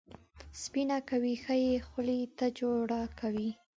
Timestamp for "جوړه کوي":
2.59-3.49